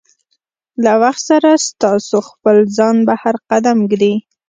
[0.83, 4.13] له وخت سره ستاسو خپل ځان بهر قدم ږدي.